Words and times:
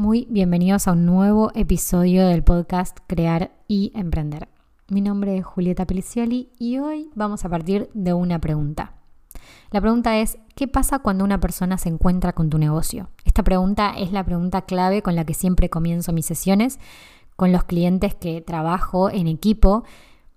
Muy 0.00 0.26
bienvenidos 0.30 0.88
a 0.88 0.92
un 0.92 1.04
nuevo 1.04 1.50
episodio 1.54 2.26
del 2.26 2.42
podcast 2.42 2.96
Crear 3.06 3.50
y 3.68 3.92
Emprender. 3.94 4.48
Mi 4.88 5.02
nombre 5.02 5.36
es 5.36 5.44
Julieta 5.44 5.86
Pelicioli 5.86 6.48
y 6.58 6.78
hoy 6.78 7.10
vamos 7.14 7.44
a 7.44 7.50
partir 7.50 7.90
de 7.92 8.14
una 8.14 8.38
pregunta. 8.38 8.94
La 9.70 9.82
pregunta 9.82 10.16
es, 10.16 10.38
¿qué 10.54 10.66
pasa 10.66 11.00
cuando 11.00 11.22
una 11.22 11.38
persona 11.38 11.76
se 11.76 11.90
encuentra 11.90 12.32
con 12.32 12.48
tu 12.48 12.56
negocio? 12.56 13.10
Esta 13.26 13.42
pregunta 13.42 13.92
es 13.94 14.10
la 14.10 14.24
pregunta 14.24 14.62
clave 14.62 15.02
con 15.02 15.16
la 15.16 15.26
que 15.26 15.34
siempre 15.34 15.68
comienzo 15.68 16.14
mis 16.14 16.24
sesiones 16.24 16.78
con 17.36 17.52
los 17.52 17.64
clientes 17.64 18.14
que 18.14 18.40
trabajo 18.40 19.10
en 19.10 19.26
equipo. 19.26 19.84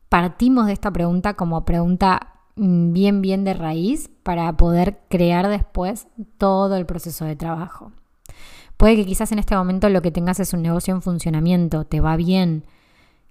Partimos 0.10 0.66
de 0.66 0.74
esta 0.74 0.92
pregunta 0.92 1.36
como 1.36 1.64
pregunta 1.64 2.34
mm, 2.58 2.92
bien, 2.92 3.22
bien 3.22 3.46
de 3.46 3.54
raíz 3.54 4.10
para 4.24 4.58
poder 4.58 5.00
crear 5.10 5.48
después 5.48 6.10
todo 6.38 6.76
el 6.76 6.86
proceso 6.86 7.24
de 7.24 7.38
trabajo. 7.38 7.94
Puede 8.84 8.98
que 8.98 9.06
quizás 9.06 9.32
en 9.32 9.40
este 9.40 9.56
momento 9.56 9.88
lo 9.88 10.02
que 10.02 10.12
tengas 10.12 10.42
es 10.42 10.52
un 10.52 10.62
negocio 10.62 10.94
en 10.94 11.02
funcionamiento, 11.02 11.86
te 11.86 12.02
va 12.02 12.18
bien. 12.18 12.66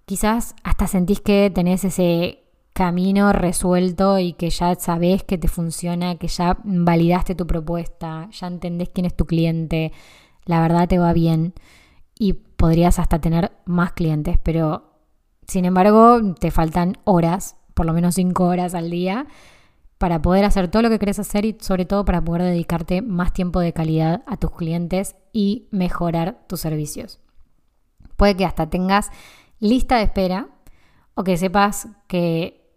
Quizás 0.06 0.54
hasta 0.64 0.86
sentís 0.86 1.20
que 1.20 1.52
tenés 1.54 1.84
ese 1.84 2.42
camino 2.72 3.34
resuelto 3.34 4.18
y 4.18 4.32
que 4.32 4.48
ya 4.48 4.74
sabes 4.76 5.24
que 5.24 5.36
te 5.36 5.48
funciona, 5.48 6.14
que 6.14 6.28
ya 6.28 6.56
validaste 6.64 7.34
tu 7.34 7.46
propuesta, 7.46 8.30
ya 8.32 8.46
entendés 8.46 8.88
quién 8.94 9.04
es 9.04 9.14
tu 9.14 9.26
cliente, 9.26 9.92
la 10.46 10.62
verdad 10.62 10.88
te 10.88 10.98
va 10.98 11.12
bien 11.12 11.52
y 12.18 12.32
podrías 12.32 12.98
hasta 12.98 13.20
tener 13.20 13.52
más 13.66 13.92
clientes, 13.92 14.38
pero 14.42 14.94
sin 15.46 15.66
embargo 15.66 16.32
te 16.40 16.50
faltan 16.50 16.96
horas, 17.04 17.56
por 17.74 17.84
lo 17.84 17.92
menos 17.92 18.14
cinco 18.14 18.46
horas 18.46 18.74
al 18.74 18.88
día, 18.88 19.26
para 20.02 20.20
poder 20.20 20.44
hacer 20.44 20.66
todo 20.66 20.82
lo 20.82 20.90
que 20.90 20.98
querés 20.98 21.20
hacer 21.20 21.44
y 21.44 21.56
sobre 21.60 21.84
todo 21.84 22.04
para 22.04 22.20
poder 22.20 22.42
dedicarte 22.42 23.02
más 23.02 23.32
tiempo 23.32 23.60
de 23.60 23.72
calidad 23.72 24.24
a 24.26 24.36
tus 24.36 24.50
clientes 24.50 25.14
y 25.32 25.68
mejorar 25.70 26.42
tus 26.48 26.58
servicios. 26.58 27.20
Puede 28.16 28.34
que 28.34 28.44
hasta 28.44 28.68
tengas 28.68 29.10
lista 29.60 29.98
de 29.98 30.02
espera 30.02 30.48
o 31.14 31.22
que 31.22 31.36
sepas 31.36 31.86
que 32.08 32.74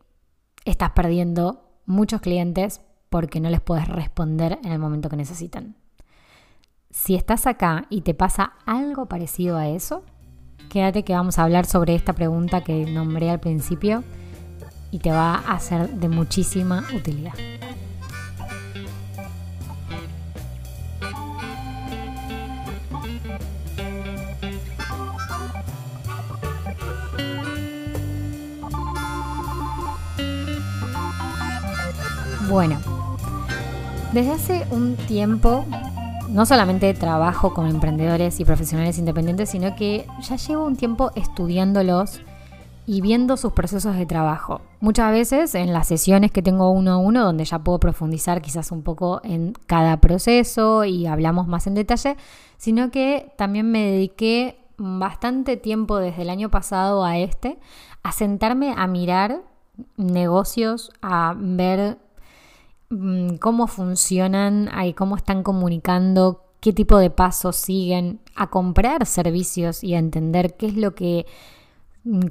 estás 0.65 0.91
perdiendo 0.91 1.67
muchos 1.87 2.21
clientes 2.21 2.81
porque 3.09 3.39
no 3.39 3.49
les 3.49 3.59
puedes 3.59 3.87
responder 3.87 4.59
en 4.63 4.71
el 4.71 4.77
momento 4.77 5.09
que 5.09 5.17
necesitan. 5.17 5.77
Si 6.91 7.15
estás 7.15 7.47
acá 7.47 7.87
y 7.89 8.01
te 8.01 8.13
pasa 8.13 8.53
algo 8.67 9.07
parecido 9.07 9.57
a 9.57 9.67
eso, 9.67 10.03
quédate 10.69 11.03
que 11.03 11.13
vamos 11.13 11.39
a 11.39 11.43
hablar 11.43 11.65
sobre 11.65 11.95
esta 11.95 12.13
pregunta 12.13 12.63
que 12.63 12.85
nombré 12.85 13.31
al 13.31 13.39
principio 13.39 14.03
y 14.95 14.99
te 14.99 15.11
va 15.11 15.35
a 15.35 15.59
ser 15.59 15.89
de 15.89 16.07
muchísima 16.07 16.85
utilidad. 16.95 17.33
Bueno, 32.49 32.79
desde 34.13 34.31
hace 34.31 34.67
un 34.71 34.95
tiempo 34.95 35.65
no 36.29 36.45
solamente 36.45 36.93
trabajo 36.93 37.53
con 37.53 37.67
emprendedores 37.67 38.39
y 38.39 38.45
profesionales 38.45 38.97
independientes, 38.97 39.49
sino 39.49 39.75
que 39.75 40.07
ya 40.21 40.37
llevo 40.37 40.63
un 40.63 40.77
tiempo 40.77 41.11
estudiándolos 41.15 42.21
y 42.85 43.01
viendo 43.01 43.37
sus 43.37 43.53
procesos 43.53 43.95
de 43.95 44.05
trabajo. 44.05 44.61
Muchas 44.79 45.11
veces 45.11 45.55
en 45.55 45.73
las 45.73 45.87
sesiones 45.87 46.31
que 46.31 46.41
tengo 46.41 46.71
uno 46.71 46.93
a 46.93 46.97
uno, 46.97 47.23
donde 47.23 47.45
ya 47.45 47.59
puedo 47.59 47.79
profundizar 47.79 48.41
quizás 48.41 48.71
un 48.71 48.83
poco 48.83 49.21
en 49.23 49.53
cada 49.65 50.01
proceso 50.01 50.85
y 50.85 51.07
hablamos 51.07 51.47
más 51.47 51.67
en 51.67 51.75
detalle, 51.75 52.17
sino 52.57 52.91
que 52.91 53.31
también 53.37 53.71
me 53.71 53.91
dediqué 53.91 54.59
bastante 54.77 55.57
tiempo 55.57 55.97
desde 55.97 56.23
el 56.23 56.29
año 56.29 56.49
pasado 56.49 57.03
a 57.03 57.17
este, 57.17 57.57
a 58.03 58.11
sentarme 58.11 58.73
a 58.77 58.87
mirar 58.87 59.41
negocios, 59.97 60.91
a 61.01 61.33
ver 61.37 61.97
Mm, 62.89 63.37
cómo 63.37 63.67
funcionan 63.67 64.69
y 64.85 64.93
cómo 64.93 65.15
están 65.15 65.41
comunicando, 65.43 66.43
qué 66.59 66.71
tipo 66.71 66.97
de 66.97 67.09
pasos 67.09 67.55
siguen, 67.55 68.19
a 68.35 68.49
comprar 68.49 69.05
servicios 69.05 69.83
y 69.83 69.95
a 69.95 69.99
entender 69.99 70.55
qué 70.55 70.67
es 70.67 70.77
lo 70.77 70.93
que, 70.93 71.25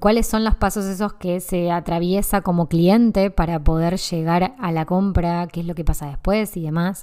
cuáles 0.00 0.26
son 0.26 0.44
los 0.44 0.54
pasos 0.54 0.84
esos 0.86 1.14
que 1.14 1.40
se 1.40 1.70
atraviesa 1.70 2.40
como 2.42 2.68
cliente 2.68 3.30
para 3.30 3.62
poder 3.62 3.98
llegar 3.98 4.54
a 4.58 4.72
la 4.72 4.84
compra, 4.84 5.46
qué 5.48 5.60
es 5.60 5.66
lo 5.66 5.74
que 5.74 5.84
pasa 5.84 6.06
después 6.06 6.56
y 6.56 6.62
demás. 6.62 7.02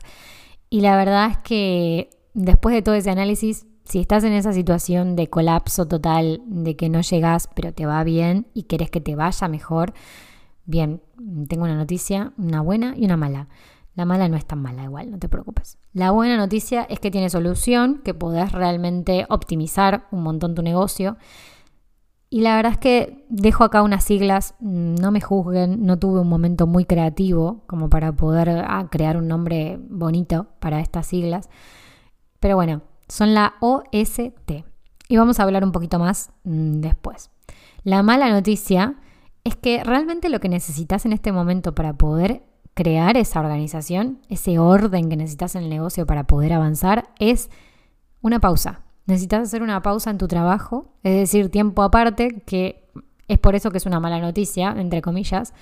Y 0.70 0.82
la 0.82 0.96
verdad 0.96 1.32
es 1.32 1.38
que 1.40 2.10
después 2.34 2.74
de 2.74 2.82
todo 2.82 2.96
ese 2.96 3.10
análisis, 3.10 3.66
si 3.84 4.00
estás 4.00 4.24
en 4.24 4.34
esa 4.34 4.54
situación 4.54 5.16
de 5.16 5.30
colapso 5.30 5.88
total, 5.88 6.42
de 6.46 6.76
que 6.76 6.90
no 6.90 7.02
llegas 7.02 7.50
pero 7.54 7.74
te 7.74 7.86
va 7.86 8.04
bien 8.04 8.48
y 8.54 8.64
querés 8.64 8.90
que 8.90 9.02
te 9.02 9.16
vaya 9.16 9.48
mejor, 9.48 9.94
Bien, 10.66 11.02
tengo 11.50 11.64
una 11.64 11.76
noticia, 11.76 12.34
una 12.38 12.62
buena 12.62 12.94
y 12.96 13.06
una 13.06 13.18
mala. 13.18 13.48
La 13.96 14.06
mala 14.06 14.30
no 14.30 14.38
es 14.38 14.46
tan 14.46 14.62
mala 14.62 14.84
igual, 14.84 15.12
no 15.12 15.20
te 15.20 15.28
preocupes. 15.28 15.78
La 15.92 16.12
buena 16.12 16.38
noticia 16.38 16.84
es 16.84 17.00
que 17.00 17.12
tiene 17.12 17.30
solución, 17.30 18.02
que 18.06 18.14
podés 18.14 18.52
realmente 18.52 19.26
optimizar 19.30 20.08
un 20.12 20.24
montón 20.24 20.56
tu 20.56 20.62
negocio. 20.62 21.18
Y 22.34 22.40
la 22.40 22.56
verdad 22.56 22.72
es 22.72 22.78
que 22.78 23.26
dejo 23.28 23.66
acá 23.66 23.84
unas 23.84 24.06
siglas, 24.06 24.56
no 24.62 25.12
me 25.12 25.20
juzguen, 25.20 25.86
no 25.86 26.00
tuve 26.00 26.22
un 26.22 26.30
momento 26.30 26.66
muy 26.66 26.86
creativo 26.86 27.66
como 27.68 27.90
para 27.90 28.14
poder 28.14 28.64
ah, 28.66 28.88
crear 28.90 29.18
un 29.18 29.28
nombre 29.28 29.78
bonito 29.90 30.48
para 30.62 30.80
estas 30.80 31.08
siglas. 31.08 31.50
Pero 32.40 32.56
bueno, 32.56 32.84
son 33.10 33.34
la 33.34 33.56
OST. 33.60 34.64
Y 35.10 35.18
vamos 35.18 35.42
a 35.42 35.44
hablar 35.44 35.66
un 35.66 35.74
poquito 35.74 36.00
más 36.00 36.32
mm, 36.46 36.80
después. 36.80 37.32
La 37.84 38.02
mala 38.02 38.30
noticia 38.30 38.96
es 39.44 39.58
que 39.58 39.84
realmente 39.84 40.30
lo 40.30 40.40
que 40.40 40.48
necesitas 40.48 41.06
en 41.06 41.12
este 41.12 41.34
momento 41.34 41.76
para 41.76 41.98
poder 41.98 42.44
crear 42.74 43.18
esa 43.18 43.42
organización, 43.42 44.22
ese 44.30 44.58
orden 44.58 45.10
que 45.10 45.18
necesitas 45.18 45.56
en 45.56 45.64
el 45.64 45.70
negocio 45.70 46.06
para 46.06 46.28
poder 46.28 46.54
avanzar, 46.54 47.10
es 47.20 47.50
una 48.22 48.40
pausa. 48.40 48.86
Necesitas 49.06 49.42
hacer 49.42 49.64
una 49.64 49.82
pausa 49.82 50.10
en 50.12 50.18
tu 50.18 50.28
trabajo, 50.28 50.94
es 51.04 51.16
decir, 51.16 51.50
tiempo 51.50 51.82
aparte, 51.84 52.44
que 52.46 52.88
es 53.28 53.40
por 53.40 53.56
eso 53.56 53.72
que 53.72 53.78
es 53.78 53.86
una 53.86 54.00
mala 54.00 54.20
noticia, 54.20 54.76
entre 54.78 55.02
comillas, 55.02 55.54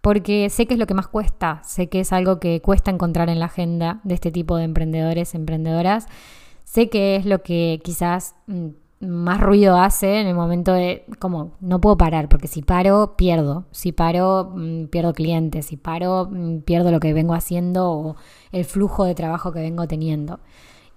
porque 0.00 0.48
sé 0.48 0.66
que 0.66 0.74
es 0.74 0.80
lo 0.80 0.86
que 0.86 0.94
más 0.94 1.08
cuesta, 1.08 1.60
sé 1.64 1.88
que 1.88 2.00
es 2.00 2.12
algo 2.12 2.40
que 2.40 2.62
cuesta 2.62 2.90
encontrar 2.90 3.28
en 3.28 3.38
la 3.38 3.46
agenda 3.46 4.00
de 4.04 4.14
este 4.14 4.30
tipo 4.32 4.56
de 4.56 4.64
emprendedores, 4.64 5.34
emprendedoras, 5.34 6.06
sé 6.64 6.88
que 6.88 7.16
es 7.16 7.26
lo 7.26 7.42
que 7.42 7.80
quizás 7.84 8.34
mm, 8.46 8.68
más 9.00 9.40
ruido 9.40 9.76
hace 9.76 10.20
en 10.20 10.26
el 10.26 10.34
momento 10.34 10.72
de, 10.72 11.06
como, 11.18 11.52
no 11.60 11.80
puedo 11.80 11.96
parar, 11.96 12.28
porque 12.28 12.48
si 12.48 12.62
paro, 12.62 13.16
pierdo. 13.16 13.64
Si 13.70 13.92
paro, 13.92 14.52
mm, 14.54 14.86
pierdo 14.86 15.14
clientes. 15.14 15.66
Si 15.66 15.76
paro, 15.76 16.28
mm, 16.30 16.60
pierdo 16.60 16.90
lo 16.90 17.00
que 17.00 17.14
vengo 17.14 17.34
haciendo 17.34 17.90
o 17.90 18.16
el 18.52 18.64
flujo 18.64 19.04
de 19.04 19.14
trabajo 19.14 19.52
que 19.52 19.60
vengo 19.60 19.88
teniendo. 19.88 20.40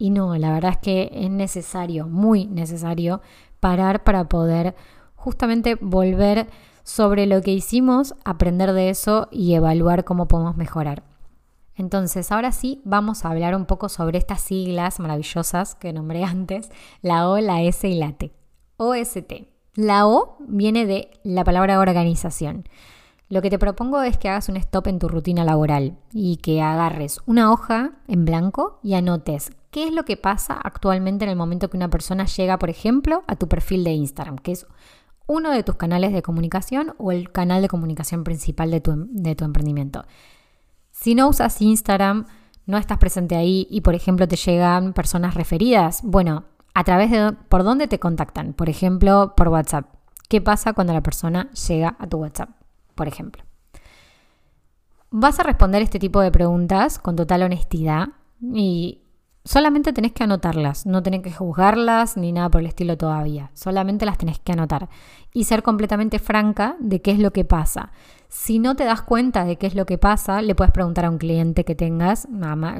Y 0.03 0.09
no, 0.09 0.35
la 0.35 0.51
verdad 0.51 0.71
es 0.71 0.77
que 0.79 1.09
es 1.13 1.29
necesario, 1.29 2.09
muy 2.09 2.45
necesario, 2.45 3.21
parar 3.61 4.03
para 4.03 4.27
poder 4.27 4.75
justamente 5.15 5.75
volver 5.75 6.49
sobre 6.83 7.25
lo 7.25 7.41
que 7.41 7.51
hicimos, 7.51 8.13
aprender 8.25 8.73
de 8.73 8.89
eso 8.89 9.29
y 9.31 9.53
evaluar 9.53 10.03
cómo 10.03 10.27
podemos 10.27 10.57
mejorar. 10.57 11.03
Entonces, 11.77 12.33
ahora 12.33 12.51
sí 12.51 12.81
vamos 12.83 13.23
a 13.23 13.29
hablar 13.29 13.55
un 13.55 13.65
poco 13.65 13.87
sobre 13.87 14.17
estas 14.17 14.41
siglas 14.41 14.99
maravillosas 14.99 15.73
que 15.75 15.93
nombré 15.93 16.23
antes, 16.25 16.69
la 17.01 17.29
O, 17.29 17.39
la 17.39 17.61
S 17.61 17.87
y 17.87 17.95
la 17.95 18.11
T. 18.11 18.33
OST. 18.75 19.47
La 19.75 20.05
O 20.05 20.35
viene 20.41 20.85
de 20.85 21.11
la 21.23 21.45
palabra 21.45 21.79
organización. 21.79 22.65
Lo 23.29 23.41
que 23.41 23.49
te 23.49 23.57
propongo 23.57 24.01
es 24.01 24.17
que 24.17 24.27
hagas 24.27 24.49
un 24.49 24.57
stop 24.57 24.87
en 24.87 24.99
tu 24.99 25.07
rutina 25.07 25.45
laboral 25.45 25.95
y 26.11 26.35
que 26.35 26.61
agarres 26.61 27.21
una 27.25 27.53
hoja 27.53 27.93
en 28.09 28.25
blanco 28.25 28.81
y 28.83 28.95
anotes 28.95 29.51
qué 29.73 29.87
es 29.87 29.91
lo 29.91 30.05
que 30.05 30.17
pasa 30.17 30.53
actualmente 30.53 31.25
en 31.25 31.31
el 31.31 31.35
momento 31.35 31.67
que 31.67 31.77
una 31.77 31.89
persona 31.89 32.25
llega, 32.25 32.59
por 32.59 32.69
ejemplo, 32.69 33.23
a 33.25 33.35
tu 33.35 33.49
perfil 33.49 33.83
de 33.83 33.91
Instagram, 33.91 34.37
que 34.37 34.51
es 34.51 34.67
uno 35.25 35.49
de 35.51 35.63
tus 35.63 35.75
canales 35.77 36.13
de 36.13 36.21
comunicación 36.21 36.93
o 36.99 37.11
el 37.11 37.31
canal 37.31 37.63
de 37.63 37.67
comunicación 37.67 38.23
principal 38.23 38.69
de 38.69 38.81
tu, 38.81 39.07
de 39.09 39.35
tu 39.35 39.45
emprendimiento. 39.45 40.05
Si 40.91 41.15
no 41.15 41.27
usas 41.27 41.59
Instagram, 41.59 42.27
no 42.67 42.77
estás 42.77 42.99
presente 42.99 43.35
ahí 43.35 43.65
y, 43.67 43.81
por 43.81 43.95
ejemplo, 43.95 44.27
te 44.27 44.35
llegan 44.35 44.93
personas 44.93 45.33
referidas, 45.33 46.01
bueno, 46.03 46.45
a 46.75 46.83
través 46.83 47.09
de 47.09 47.31
por 47.49 47.63
dónde 47.63 47.87
te 47.87 47.99
contactan, 47.99 48.53
por 48.53 48.69
ejemplo, 48.69 49.33
por 49.35 49.47
WhatsApp. 49.47 49.87
¿Qué 50.29 50.39
pasa 50.39 50.73
cuando 50.73 50.93
la 50.93 51.01
persona 51.01 51.49
llega 51.67 51.95
a 51.97 52.05
tu 52.05 52.17
WhatsApp, 52.17 52.49
por 52.93 53.07
ejemplo? 53.07 53.43
Vas 55.09 55.39
a 55.39 55.43
responder 55.43 55.81
este 55.81 55.97
tipo 55.97 56.21
de 56.21 56.31
preguntas 56.31 56.99
con 56.99 57.15
total 57.15 57.41
honestidad 57.41 58.09
y 58.39 59.02
solamente 59.45 59.91
tenés 59.91 60.13
que 60.13 60.23
anotarlas, 60.23 60.85
no 60.85 61.03
tenés 61.03 61.21
que 61.21 61.31
juzgarlas 61.31 62.15
ni 62.15 62.31
nada 62.31 62.49
por 62.49 62.61
el 62.61 62.67
estilo 62.67 62.97
todavía, 62.97 63.51
solamente 63.53 64.05
las 64.05 64.17
tenés 64.17 64.39
que 64.39 64.53
anotar 64.53 64.89
y 65.33 65.43
ser 65.43 65.63
completamente 65.63 66.19
franca 66.19 66.75
de 66.79 67.01
qué 67.01 67.11
es 67.11 67.19
lo 67.19 67.31
que 67.31 67.43
pasa. 67.43 67.91
Si 68.29 68.57
no 68.57 68.75
te 68.75 68.85
das 68.85 69.01
cuenta 69.01 69.45
de 69.45 69.57
qué 69.57 69.67
es 69.67 69.75
lo 69.75 69.85
que 69.85 69.97
pasa, 69.97 70.41
le 70.41 70.55
puedes 70.55 70.71
preguntar 70.71 71.05
a 71.05 71.09
un 71.09 71.19
cliente 71.19 71.65
que 71.65 71.75
tengas, 71.75 72.27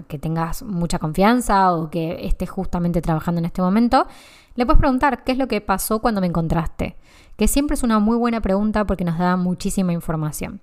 que 0.08 0.18
tengas 0.18 0.64
mucha 0.64 0.98
confianza 1.00 1.74
o 1.74 1.92
que 1.92 2.26
esté 2.26 2.48
justamente 2.48 3.02
trabajando 3.02 3.40
en 3.40 3.46
este 3.46 3.62
momento, 3.62 4.08
le 4.56 4.66
puedes 4.66 4.80
preguntar 4.80 5.24
qué 5.24 5.32
es 5.34 5.38
lo 5.38 5.48
que 5.48 5.62
pasó 5.62 6.00
cuando 6.00 6.22
me 6.22 6.28
encontraste, 6.28 6.96
que 7.38 7.48
siempre 7.48 7.76
es 7.76 7.84
una 7.84 8.00
muy 8.00 8.18
buena 8.18 8.42
pregunta 8.42 8.86
porque 8.86 9.04
nos 9.04 9.20
da 9.20 9.36
muchísima 9.36 9.94
información. 9.94 10.62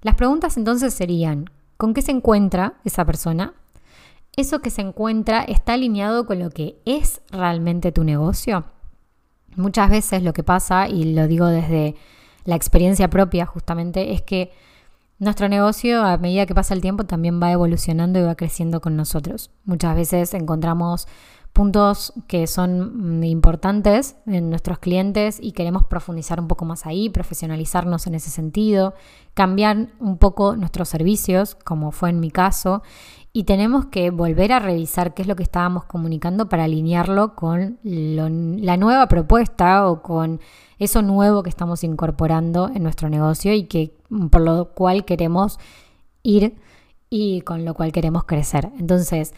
Las 0.00 0.14
preguntas 0.14 0.56
entonces 0.56 0.94
serían, 0.94 1.50
¿con 1.76 1.92
qué 1.92 2.00
se 2.00 2.12
encuentra 2.12 2.74
esa 2.84 3.04
persona? 3.04 3.54
¿Eso 4.34 4.60
que 4.60 4.70
se 4.70 4.80
encuentra 4.80 5.42
está 5.42 5.74
alineado 5.74 6.24
con 6.24 6.38
lo 6.38 6.48
que 6.48 6.80
es 6.86 7.20
realmente 7.30 7.92
tu 7.92 8.02
negocio? 8.02 8.64
Muchas 9.56 9.90
veces 9.90 10.22
lo 10.22 10.32
que 10.32 10.42
pasa, 10.42 10.88
y 10.88 11.12
lo 11.12 11.28
digo 11.28 11.46
desde 11.46 11.96
la 12.44 12.56
experiencia 12.56 13.10
propia 13.10 13.44
justamente 13.44 14.12
es 14.12 14.22
que 14.22 14.50
nuestro 15.18 15.48
negocio 15.48 16.02
a 16.02 16.16
medida 16.16 16.46
que 16.46 16.54
pasa 16.54 16.72
el 16.72 16.80
tiempo 16.80 17.04
también 17.04 17.40
va 17.40 17.52
evolucionando 17.52 18.18
y 18.18 18.22
va 18.22 18.34
creciendo 18.34 18.80
con 18.80 18.96
nosotros. 18.96 19.50
Muchas 19.64 19.94
veces 19.94 20.32
encontramos 20.32 21.06
puntos 21.52 22.14
que 22.26 22.46
son 22.46 23.18
mm, 23.20 23.24
importantes 23.24 24.16
en 24.26 24.48
nuestros 24.48 24.78
clientes 24.78 25.38
y 25.40 25.52
queremos 25.52 25.84
profundizar 25.84 26.40
un 26.40 26.48
poco 26.48 26.64
más 26.64 26.86
ahí, 26.86 27.10
profesionalizarnos 27.10 28.06
en 28.06 28.14
ese 28.14 28.30
sentido, 28.30 28.94
cambiar 29.34 29.88
un 30.00 30.16
poco 30.16 30.56
nuestros 30.56 30.88
servicios, 30.88 31.54
como 31.54 31.92
fue 31.92 32.10
en 32.10 32.20
mi 32.20 32.30
caso, 32.30 32.82
y 33.32 33.44
tenemos 33.44 33.86
que 33.86 34.10
volver 34.10 34.52
a 34.52 34.58
revisar 34.58 35.14
qué 35.14 35.22
es 35.22 35.28
lo 35.28 35.36
que 35.36 35.42
estábamos 35.42 35.84
comunicando 35.84 36.48
para 36.48 36.64
alinearlo 36.64 37.34
con 37.34 37.78
la 37.82 38.76
nueva 38.76 39.08
propuesta 39.08 39.88
o 39.88 40.02
con 40.02 40.40
eso 40.78 41.00
nuevo 41.00 41.42
que 41.42 41.48
estamos 41.48 41.82
incorporando 41.82 42.68
en 42.74 42.82
nuestro 42.82 43.08
negocio 43.08 43.54
y 43.54 43.64
que 43.64 43.94
por 44.30 44.42
lo 44.42 44.74
cual 44.74 45.06
queremos 45.06 45.58
ir 46.22 46.56
y 47.08 47.40
con 47.42 47.64
lo 47.64 47.74
cual 47.74 47.92
queremos 47.92 48.24
crecer. 48.24 48.70
Entonces, 48.78 49.32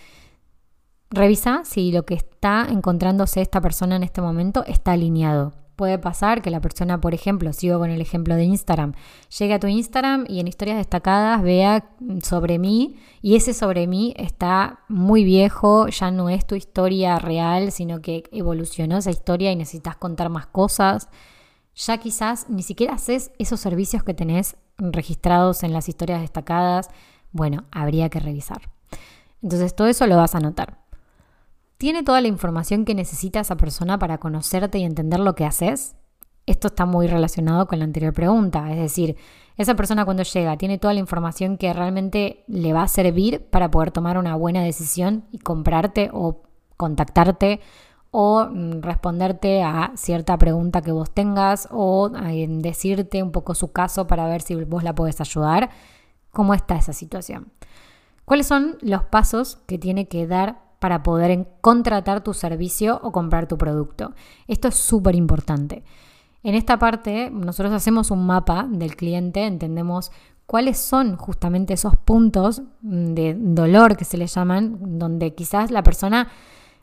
revisa 1.10 1.62
si 1.64 1.92
lo 1.92 2.04
que 2.04 2.14
está 2.14 2.66
encontrándose 2.68 3.42
esta 3.42 3.60
persona 3.60 3.94
en 3.94 4.02
este 4.02 4.20
momento 4.20 4.64
está 4.66 4.92
alineado 4.92 5.52
Puede 5.76 5.98
pasar 5.98 6.40
que 6.40 6.50
la 6.50 6.60
persona, 6.60 7.00
por 7.00 7.14
ejemplo, 7.14 7.52
sigo 7.52 7.80
con 7.80 7.90
el 7.90 8.00
ejemplo 8.00 8.36
de 8.36 8.44
Instagram, 8.44 8.92
llegue 9.38 9.54
a 9.54 9.58
tu 9.58 9.66
Instagram 9.66 10.24
y 10.28 10.38
en 10.38 10.46
historias 10.46 10.76
destacadas 10.76 11.42
vea 11.42 11.90
sobre 12.22 12.60
mí 12.60 12.96
y 13.22 13.34
ese 13.34 13.54
sobre 13.54 13.88
mí 13.88 14.14
está 14.16 14.80
muy 14.88 15.24
viejo, 15.24 15.88
ya 15.88 16.12
no 16.12 16.28
es 16.28 16.46
tu 16.46 16.54
historia 16.54 17.18
real, 17.18 17.72
sino 17.72 18.00
que 18.00 18.22
evolucionó 18.30 18.98
esa 18.98 19.10
historia 19.10 19.50
y 19.50 19.56
necesitas 19.56 19.96
contar 19.96 20.28
más 20.28 20.46
cosas. 20.46 21.08
Ya 21.74 21.98
quizás 21.98 22.48
ni 22.48 22.62
siquiera 22.62 22.94
haces 22.94 23.32
esos 23.40 23.58
servicios 23.58 24.04
que 24.04 24.14
tenés 24.14 24.56
registrados 24.78 25.64
en 25.64 25.72
las 25.72 25.88
historias 25.88 26.20
destacadas. 26.20 26.88
Bueno, 27.32 27.64
habría 27.72 28.08
que 28.10 28.20
revisar. 28.20 28.70
Entonces 29.42 29.74
todo 29.74 29.88
eso 29.88 30.06
lo 30.06 30.16
vas 30.16 30.36
a 30.36 30.40
notar. 30.40 30.83
¿Tiene 31.76 32.02
toda 32.02 32.20
la 32.20 32.28
información 32.28 32.84
que 32.84 32.94
necesita 32.94 33.40
esa 33.40 33.56
persona 33.56 33.98
para 33.98 34.18
conocerte 34.18 34.78
y 34.78 34.84
entender 34.84 35.20
lo 35.20 35.34
que 35.34 35.44
haces? 35.44 35.96
Esto 36.46 36.68
está 36.68 36.86
muy 36.86 37.06
relacionado 37.06 37.66
con 37.66 37.78
la 37.78 37.86
anterior 37.86 38.12
pregunta, 38.12 38.70
es 38.70 38.78
decir, 38.78 39.16
esa 39.56 39.74
persona 39.74 40.04
cuando 40.04 40.24
llega 40.24 40.56
tiene 40.58 40.78
toda 40.78 40.92
la 40.92 41.00
información 41.00 41.56
que 41.56 41.72
realmente 41.72 42.44
le 42.48 42.72
va 42.72 42.82
a 42.82 42.88
servir 42.88 43.46
para 43.50 43.70
poder 43.70 43.92
tomar 43.92 44.18
una 44.18 44.34
buena 44.36 44.62
decisión 44.62 45.24
y 45.30 45.38
comprarte 45.38 46.10
o 46.12 46.42
contactarte 46.76 47.60
o 48.10 48.46
mm, 48.46 48.82
responderte 48.82 49.62
a 49.62 49.92
cierta 49.96 50.36
pregunta 50.38 50.82
que 50.82 50.92
vos 50.92 51.10
tengas 51.12 51.68
o 51.70 52.10
decirte 52.10 53.22
un 53.22 53.32
poco 53.32 53.54
su 53.54 53.72
caso 53.72 54.06
para 54.06 54.26
ver 54.26 54.42
si 54.42 54.54
vos 54.54 54.84
la 54.84 54.94
podés 54.94 55.20
ayudar. 55.20 55.70
¿Cómo 56.30 56.52
está 56.52 56.76
esa 56.76 56.92
situación? 56.92 57.52
¿Cuáles 58.24 58.46
son 58.46 58.76
los 58.80 59.04
pasos 59.04 59.56
que 59.66 59.78
tiene 59.78 60.08
que 60.08 60.26
dar 60.26 60.63
para 60.84 61.02
poder 61.02 61.48
contratar 61.62 62.22
tu 62.22 62.34
servicio 62.34 63.00
o 63.02 63.10
comprar 63.10 63.48
tu 63.48 63.56
producto. 63.56 64.12
Esto 64.46 64.68
es 64.68 64.74
súper 64.74 65.14
importante. 65.14 65.82
En 66.42 66.54
esta 66.54 66.78
parte 66.78 67.30
nosotros 67.30 67.72
hacemos 67.72 68.10
un 68.10 68.26
mapa 68.26 68.68
del 68.70 68.94
cliente, 68.94 69.46
entendemos 69.46 70.12
cuáles 70.44 70.76
son 70.76 71.16
justamente 71.16 71.72
esos 71.72 71.96
puntos 71.96 72.60
de 72.82 73.34
dolor 73.34 73.96
que 73.96 74.04
se 74.04 74.18
le 74.18 74.26
llaman, 74.26 74.98
donde 74.98 75.34
quizás 75.34 75.70
la 75.70 75.82
persona 75.82 76.28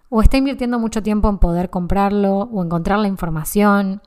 o 0.09 0.23
está 0.23 0.37
invirtiendo 0.37 0.79
mucho 0.79 1.03
tiempo 1.03 1.29
en 1.29 1.37
poder 1.37 1.69
comprarlo 1.69 2.49
o 2.51 2.63
encontrar 2.63 2.97
la 2.97 3.07
información, 3.07 4.01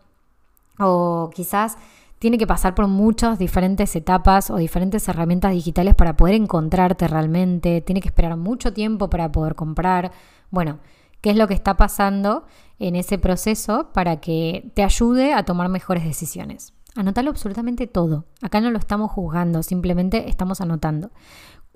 o 0.81 1.31
quizás 1.33 1.79
tiene 2.19 2.39
que 2.39 2.47
pasar 2.47 2.75
por 2.75 2.87
muchas 2.89 3.39
diferentes 3.39 3.95
etapas 3.97 4.51
o 4.51 4.57
diferentes 4.57 5.07
herramientas 5.09 5.53
digitales 5.53 5.95
para 5.95 6.17
poder 6.17 6.35
encontrarte 6.35 7.09
realmente, 7.09 7.81
tiene 7.81 8.01
que 8.01 8.09
esperar 8.09 8.37
mucho 8.37 8.73
tiempo 8.73 9.11
para 9.11 9.31
poder 9.31 9.55
comprar. 9.55 10.13
Bueno, 10.51 10.79
¿qué 11.21 11.31
es 11.31 11.37
lo 11.37 11.49
que 11.49 11.55
está 11.55 11.77
pasando 11.77 12.45
en 12.79 12.97
ese 12.97 13.19
proceso 13.19 13.91
para 13.93 14.21
que 14.21 14.71
te 14.75 14.83
ayude 14.83 15.35
a 15.35 15.45
tomar 15.45 15.69
mejores 15.69 16.05
decisiones? 16.05 16.73
Anotalo 16.97 17.31
absolutamente 17.31 17.89
todo. 17.89 18.25
Acá 18.41 18.61
no 18.61 18.71
lo 18.71 18.79
estamos 18.79 19.11
juzgando, 19.11 19.65
simplemente 19.65 20.29
estamos 20.29 20.61
anotando. 20.61 21.11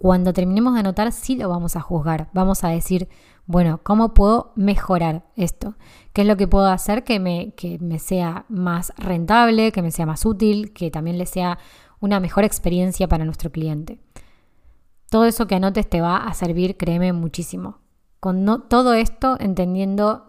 Cuando 0.00 0.32
terminemos 0.32 0.74
de 0.74 0.80
anotar, 0.80 1.10
sí 1.10 1.34
lo 1.34 1.48
vamos 1.48 1.74
a 1.74 1.80
juzgar. 1.80 2.28
Vamos 2.32 2.62
a 2.62 2.68
decir, 2.68 3.08
bueno, 3.46 3.80
¿cómo 3.82 4.14
puedo 4.14 4.52
mejorar 4.54 5.24
esto? 5.34 5.74
¿Qué 6.12 6.20
es 6.20 6.28
lo 6.28 6.36
que 6.36 6.46
puedo 6.46 6.68
hacer 6.68 7.02
que 7.02 7.18
me, 7.18 7.52
que 7.56 7.80
me 7.80 7.98
sea 7.98 8.44
más 8.48 8.92
rentable, 8.96 9.72
que 9.72 9.82
me 9.82 9.90
sea 9.90 10.06
más 10.06 10.24
útil, 10.24 10.72
que 10.72 10.92
también 10.92 11.18
le 11.18 11.26
sea 11.26 11.58
una 11.98 12.20
mejor 12.20 12.44
experiencia 12.44 13.08
para 13.08 13.24
nuestro 13.24 13.50
cliente? 13.50 13.98
Todo 15.10 15.24
eso 15.24 15.48
que 15.48 15.56
anotes 15.56 15.90
te 15.90 16.00
va 16.00 16.18
a 16.18 16.32
servir, 16.32 16.76
créeme, 16.76 17.12
muchísimo. 17.12 17.78
Con 18.20 18.46
todo 18.68 18.94
esto, 18.94 19.36
entendiendo 19.40 20.28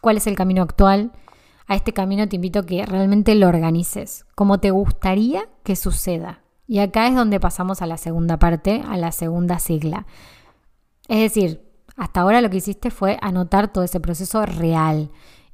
cuál 0.00 0.16
es 0.16 0.26
el 0.26 0.34
camino 0.34 0.62
actual, 0.62 1.12
a 1.68 1.76
este 1.76 1.92
camino 1.92 2.28
te 2.28 2.36
invito 2.36 2.60
a 2.60 2.66
que 2.66 2.84
realmente 2.84 3.36
lo 3.36 3.46
organices, 3.46 4.26
como 4.34 4.58
te 4.58 4.72
gustaría 4.72 5.48
que 5.62 5.76
suceda. 5.76 6.42
Y 6.68 6.80
acá 6.80 7.08
es 7.08 7.16
donde 7.16 7.40
pasamos 7.40 7.80
a 7.80 7.86
la 7.86 7.96
segunda 7.96 8.38
parte, 8.38 8.84
a 8.86 8.98
la 8.98 9.10
segunda 9.10 9.58
sigla. 9.58 10.06
Es 11.08 11.18
decir, 11.18 11.66
hasta 11.96 12.20
ahora 12.20 12.42
lo 12.42 12.50
que 12.50 12.58
hiciste 12.58 12.90
fue 12.90 13.18
anotar 13.22 13.72
todo 13.72 13.84
ese 13.84 14.00
proceso 14.00 14.44
real. 14.44 15.10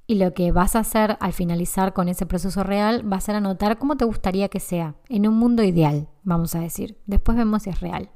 Y 0.08 0.16
lo 0.16 0.34
que 0.34 0.50
vas 0.50 0.74
a 0.74 0.80
hacer 0.80 1.16
al 1.20 1.32
finalizar 1.32 1.92
con 1.92 2.08
ese 2.08 2.26
proceso 2.26 2.64
real 2.64 3.10
va 3.10 3.18
a 3.18 3.20
ser 3.20 3.36
anotar 3.36 3.78
cómo 3.78 3.96
te 3.96 4.04
gustaría 4.04 4.48
que 4.48 4.58
sea, 4.58 4.96
en 5.08 5.26
un 5.26 5.38
mundo 5.38 5.62
ideal, 5.62 6.08
vamos 6.24 6.56
a 6.56 6.60
decir. 6.60 6.98
Después 7.06 7.38
vemos 7.38 7.62
si 7.62 7.70
es 7.70 7.80
real. 7.80 8.10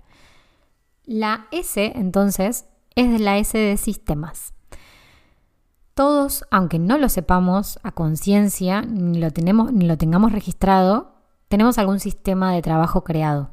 La 1.05 1.47
S, 1.53 1.93
entonces, 1.95 2.67
es 2.97 3.21
la 3.21 3.39
S 3.39 3.56
de 3.56 3.77
sistemas. 3.77 4.53
Todos, 5.95 6.45
aunque 6.50 6.81
no 6.81 6.99
lo 6.99 7.09
sepamos 7.09 7.79
a 7.85 7.93
conciencia, 7.93 8.83
ni 8.83 9.19
lo 9.19 9.28
ni 9.73 9.87
lo 9.87 9.97
tengamos 9.97 10.33
registrado, 10.33 11.18
tenemos 11.49 11.78
algún 11.78 12.00
sistema 12.00 12.52
de 12.52 12.62
trabajo 12.62 13.05
creado. 13.05 13.50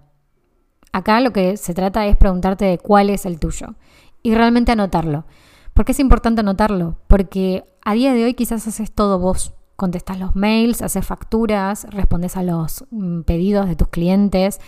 Acá 0.92 1.20
lo 1.20 1.34
que 1.34 1.58
se 1.58 1.74
trata 1.74 2.06
es 2.06 2.16
preguntarte 2.16 2.66
de 2.66 2.78
cuál 2.78 3.10
es 3.10 3.25
el 3.25 3.40
tuyo 3.40 3.75
y 4.24 4.34
realmente 4.34 4.72
anotarlo. 4.72 5.25
¿Por 5.74 5.84
qué 5.84 5.92
es 5.92 6.00
importante 6.00 6.40
anotarlo? 6.40 6.98
Porque 7.08 7.66
a 7.84 7.94
día 7.94 8.14
de 8.14 8.24
hoy 8.24 8.34
quizás 8.34 8.66
haces 8.68 8.94
todo 8.94 9.20
vos. 9.20 9.54
Contestas 9.75 10.20
los 10.20 10.38
mails, 10.38 10.82
haces 10.82 11.06
facturas, 11.06 11.86
respondes 11.90 12.38
a 12.38 12.44
los 12.44 12.86
mm, 12.92 13.22
pedidos 13.22 13.68
de 13.68 13.75
tus 13.75 13.90
clientes. 13.90 14.62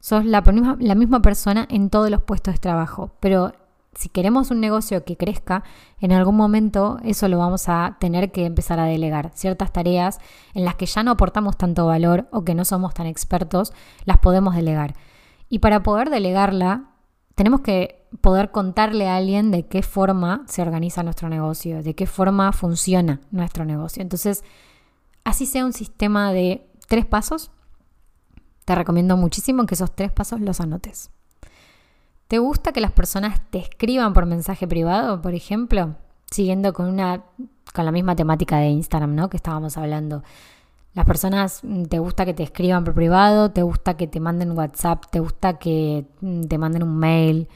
Sos 0.00 0.24
la, 0.24 0.42
la 0.78 0.94
misma 0.94 1.20
persona 1.20 1.66
en 1.68 1.90
todos 1.90 2.10
los 2.10 2.22
puestos 2.22 2.54
de 2.54 2.60
trabajo. 2.60 3.10
Pero 3.20 3.52
si 3.96 4.08
queremos 4.08 4.50
un 4.50 4.60
negocio 4.60 5.04
que 5.04 5.16
crezca, 5.16 5.64
en 6.00 6.12
algún 6.12 6.36
momento 6.36 6.98
eso 7.04 7.28
lo 7.28 7.38
vamos 7.38 7.68
a 7.68 7.96
tener 8.00 8.32
que 8.32 8.46
empezar 8.46 8.80
a 8.80 8.84
delegar. 8.84 9.30
Ciertas 9.34 9.72
tareas 9.72 10.18
en 10.54 10.64
las 10.64 10.74
que 10.74 10.86
ya 10.86 11.02
no 11.02 11.12
aportamos 11.12 11.56
tanto 11.56 11.86
valor 11.86 12.28
o 12.30 12.44
que 12.44 12.54
no 12.54 12.64
somos 12.64 12.94
tan 12.94 13.06
expertos, 13.06 13.72
las 14.04 14.18
podemos 14.18 14.54
delegar. 14.54 14.94
Y 15.48 15.60
para 15.60 15.82
poder 15.82 16.10
delegarla, 16.10 16.90
tenemos 17.34 17.60
que 17.60 18.06
poder 18.20 18.50
contarle 18.50 19.08
a 19.08 19.16
alguien 19.16 19.50
de 19.50 19.66
qué 19.66 19.82
forma 19.82 20.44
se 20.46 20.62
organiza 20.62 21.02
nuestro 21.02 21.28
negocio, 21.28 21.82
de 21.82 21.94
qué 21.94 22.06
forma 22.06 22.52
funciona 22.52 23.20
nuestro 23.30 23.64
negocio. 23.64 24.02
Entonces, 24.02 24.44
así 25.24 25.46
sea 25.46 25.64
un 25.64 25.72
sistema 25.72 26.32
de 26.32 26.68
tres 26.88 27.06
pasos, 27.06 27.50
te 28.64 28.74
recomiendo 28.74 29.16
muchísimo 29.16 29.66
que 29.66 29.74
esos 29.74 29.94
tres 29.94 30.12
pasos 30.12 30.40
los 30.40 30.60
anotes. 30.60 31.10
¿Te 32.28 32.38
gusta 32.38 32.72
que 32.72 32.80
las 32.80 32.92
personas 32.92 33.40
te 33.50 33.58
escriban 33.58 34.12
por 34.12 34.26
mensaje 34.26 34.66
privado, 34.66 35.20
por 35.20 35.34
ejemplo? 35.34 35.96
Siguiendo 36.30 36.72
con 36.72 36.86
una 36.86 37.22
con 37.74 37.84
la 37.84 37.92
misma 37.92 38.14
temática 38.14 38.58
de 38.58 38.68
Instagram, 38.68 39.14
¿no? 39.14 39.28
Que 39.28 39.36
estábamos 39.36 39.76
hablando. 39.76 40.22
Las 40.94 41.06
personas 41.06 41.60
mm, 41.64 41.84
te 41.84 41.98
gusta 41.98 42.24
que 42.24 42.34
te 42.34 42.44
escriban 42.44 42.84
por 42.84 42.94
privado, 42.94 43.50
te 43.50 43.62
gusta 43.62 43.96
que 43.96 44.06
te 44.06 44.20
manden 44.20 44.56
WhatsApp, 44.56 45.06
te 45.10 45.18
gusta 45.18 45.58
que 45.58 46.06
mm, 46.20 46.42
te 46.42 46.56
manden 46.56 46.84
un 46.84 46.96
mail. 46.96 47.48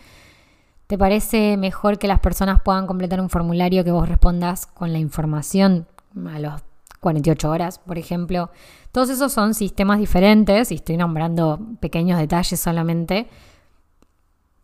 ¿Te 0.88 0.98
parece 0.98 1.56
mejor 1.56 1.98
que 1.98 2.08
las 2.08 2.18
personas 2.18 2.60
puedan 2.62 2.87
completar 2.87 3.20
un 3.20 3.30
formulario 3.30 3.84
que 3.84 3.92
vos 3.92 4.08
respondas 4.08 4.66
con 4.66 4.92
la 4.92 4.98
información 4.98 5.87
a 6.26 6.38
los 6.38 6.62
48 7.00 7.50
horas, 7.50 7.78
por 7.78 7.98
ejemplo. 7.98 8.50
Todos 8.92 9.10
esos 9.10 9.32
son 9.32 9.54
sistemas 9.54 9.98
diferentes, 9.98 10.72
y 10.72 10.76
estoy 10.76 10.96
nombrando 10.96 11.60
pequeños 11.80 12.18
detalles 12.18 12.58
solamente, 12.58 13.28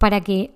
para 0.04 0.20
que 0.20 0.54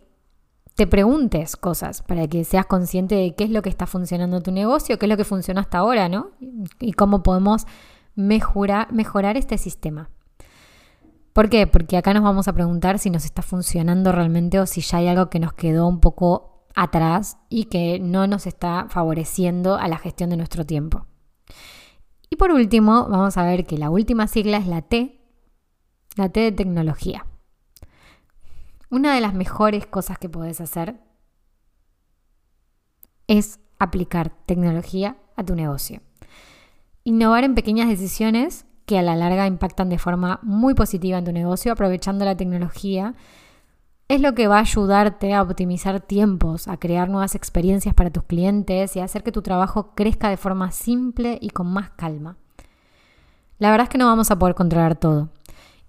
te 0.75 0.87
preguntes 0.87 1.57
cosas, 1.57 2.03
para 2.03 2.29
que 2.29 2.45
seas 2.45 2.67
consciente 2.67 3.15
de 3.15 3.35
qué 3.35 3.45
es 3.45 3.51
lo 3.51 3.63
que 3.63 3.71
está 3.71 3.87
funcionando 3.87 4.43
tu 4.43 4.53
negocio, 4.53 4.99
qué 4.99 5.07
es 5.07 5.09
lo 5.09 5.17
que 5.17 5.25
funciona 5.25 5.63
hasta 5.63 5.79
ahora, 5.79 6.11
¿no? 6.11 6.33
Y 6.79 6.93
cómo 6.93 7.23
podemos 7.23 7.67
mejorar 8.15 8.89
este 9.39 9.57
sistema. 9.57 10.11
¿Por 11.33 11.49
qué? 11.49 11.67
Porque 11.67 11.97
acá 11.97 12.13
nos 12.13 12.25
vamos 12.25 12.47
a 12.47 12.53
preguntar 12.53 12.99
si 12.99 13.09
nos 13.09 13.25
está 13.25 13.41
funcionando 13.41 14.13
realmente 14.13 14.61
o 14.61 14.67
si 14.67 14.83
ya 14.83 14.99
hay 14.99 15.09
algo 15.09 15.31
que 15.31 15.41
nos 15.41 15.55
quedó 15.55 15.89
un 15.89 16.01
poco 16.01 16.67
atrás 16.75 17.39
y 17.49 17.65
que 17.71 17.99
no 18.01 18.27
nos 18.27 18.47
está 18.47 18.85
favoreciendo 18.91 19.77
a 19.77 19.89
la 19.89 19.97
gestión 19.97 20.29
de 20.29 20.37
nuestro 20.37 20.67
tiempo. 20.67 21.07
Y 22.29 22.37
por 22.37 22.51
último, 22.51 23.09
vamos 23.09 23.39
a 23.39 23.47
ver 23.47 23.65
que 23.65 23.79
la 23.79 23.89
última 23.89 24.27
sigla 24.27 24.59
es 24.59 24.67
la 24.67 24.83
T, 24.83 25.23
la 26.17 26.29
T 26.29 26.39
de 26.39 26.53
tecnología. 26.53 27.25
Una 28.91 29.15
de 29.15 29.21
las 29.21 29.35
mejores 29.35 29.87
cosas 29.87 30.19
que 30.19 30.29
puedes 30.29 30.61
hacer 30.61 30.99
es 33.27 33.61
aplicar 33.79 34.31
tecnología 34.47 35.17
a 35.37 35.45
tu 35.45 35.55
negocio. 35.55 36.01
Innovar 37.05 37.45
en 37.45 37.55
pequeñas 37.55 37.89
decisiones 37.89 38.65
que 38.87 38.99
a 38.99 39.03
la 39.03 39.17
larga 39.17 39.47
impactan 39.47 39.91
de 39.91 39.99
forma 39.99 40.41
muy 40.43 40.75
positiva 40.75 41.19
en 41.19 41.27
tu 41.27 41.33
negocio 41.33 41.73
aprovechando 41.73 42.25
la 42.25 42.37
tecnología 42.37 43.15
es 44.09 44.23
lo 44.23 44.35
que 44.35 44.49
va 44.49 44.57
a 44.57 44.61
ayudarte 44.61 45.35
a 45.35 45.43
optimizar 45.43 46.01
tiempos, 46.01 46.67
a 46.67 46.79
crear 46.79 47.11
nuevas 47.11 47.35
experiencias 47.35 47.95
para 47.95 48.11
tus 48.11 48.23
clientes 48.23 48.97
y 48.97 49.01
a 49.01 49.05
hacer 49.05 49.23
que 49.23 49.33
tu 49.33 49.43
trabajo 49.43 49.93
crezca 49.95 50.31
de 50.31 50.39
forma 50.39 50.73
simple 50.73 51.39
y 51.43 51.51
con 51.51 51.67
más 51.67 51.91
calma. 51.91 52.39
La 53.59 53.71
verdad 53.71 53.85
es 53.85 53.91
que 53.91 53.99
no 53.99 54.07
vamos 54.07 54.31
a 54.31 54.39
poder 54.39 54.55
controlar 54.55 54.97
todo. 54.97 55.29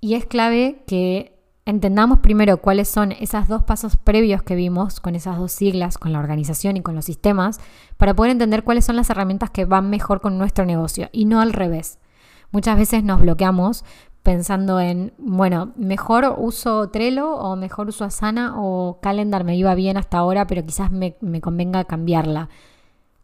Y 0.02 0.16
es 0.16 0.26
clave 0.26 0.84
que 0.86 1.39
entendamos 1.70 2.20
primero 2.20 2.58
cuáles 2.58 2.88
son 2.90 3.12
esos 3.12 3.48
dos 3.48 3.64
pasos 3.64 3.96
previos 3.96 4.42
que 4.44 4.56
vimos 4.56 5.00
con 5.00 5.16
esas 5.16 5.38
dos 5.38 5.52
siglas, 5.52 5.98
con 5.98 6.12
la 6.12 6.20
organización 6.20 6.78
y 6.78 6.82
con 6.82 6.96
los 6.96 7.06
sistemas, 7.06 7.60
para 7.98 8.16
poder 8.16 8.32
entender 8.32 8.64
cuáles 8.64 8.86
son 8.86 8.96
las 8.96 9.10
herramientas 9.10 9.50
que 9.52 9.66
van 9.66 9.90
mejor 9.90 10.20
con 10.20 10.38
nuestro 10.38 10.66
negocio 10.66 11.10
y 11.12 11.26
no 11.26 11.42
al 11.42 11.54
revés. 11.54 12.00
Muchas 12.52 12.78
veces 12.78 13.04
nos 13.04 13.22
bloqueamos 13.22 13.86
pensando 14.24 14.80
en, 14.80 15.14
bueno, 15.18 15.72
mejor 15.76 16.36
uso 16.38 16.90
Trello 16.90 17.32
o 17.36 17.56
mejor 17.56 17.90
uso 17.90 18.04
Asana 18.04 18.56
o 18.58 19.00
Calendar 19.02 19.44
me 19.44 19.56
iba 19.56 19.74
bien 19.76 19.98
hasta 19.98 20.18
ahora, 20.18 20.48
pero 20.48 20.66
quizás 20.66 20.92
me, 20.92 21.16
me 21.22 21.40
convenga 21.40 21.86
cambiarla. 21.86 22.50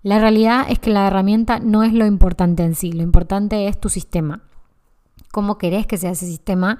La 0.03 0.19
realidad 0.19 0.67
es 0.69 0.77
que 0.77 0.91
la 0.91 1.07
herramienta 1.07 1.59
no 1.59 1.83
es 1.83 1.91
lo 1.91 2.05
importante 2.05 2.63
en 2.63 2.75
sí, 2.75 2.91
lo 2.91 3.01
importante 3.01 3.67
es 3.67 3.79
tu 3.79 3.89
sistema. 3.89 4.43
Cómo 5.31 5.57
querés 5.57 5.87
que 5.87 5.97
sea 5.97 6.11
ese 6.11 6.27
sistema 6.27 6.77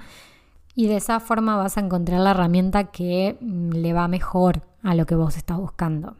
y 0.76 0.86
de 0.86 0.96
esa 0.96 1.18
forma 1.18 1.56
vas 1.56 1.76
a 1.76 1.80
encontrar 1.80 2.20
la 2.20 2.30
herramienta 2.30 2.84
que 2.84 3.36
mm, 3.40 3.70
le 3.70 3.92
va 3.92 4.06
mejor 4.06 4.62
a 4.84 4.94
lo 4.94 5.06
que 5.06 5.16
vos 5.16 5.36
estás 5.36 5.58
buscando 5.58 6.14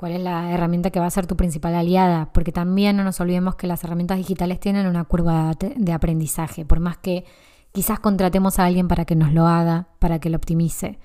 cuál 0.00 0.12
es 0.12 0.22
la 0.22 0.50
herramienta 0.50 0.88
que 0.88 0.98
va 0.98 1.04
a 1.04 1.10
ser 1.10 1.26
tu 1.26 1.36
principal 1.36 1.74
aliada, 1.74 2.32
porque 2.32 2.52
también 2.52 2.96
no 2.96 3.04
nos 3.04 3.20
olvidemos 3.20 3.56
que 3.56 3.66
las 3.66 3.84
herramientas 3.84 4.16
digitales 4.16 4.58
tienen 4.58 4.86
una 4.86 5.04
curva 5.04 5.52
de 5.76 5.92
aprendizaje, 5.92 6.64
por 6.64 6.80
más 6.80 6.96
que 6.96 7.26
quizás 7.70 8.00
contratemos 8.00 8.58
a 8.58 8.64
alguien 8.64 8.88
para 8.88 9.04
que 9.04 9.14
nos 9.14 9.34
lo 9.34 9.46
haga, 9.46 9.88
para 9.98 10.18
que 10.18 10.30
lo 10.30 10.38
optimice. 10.38 10.98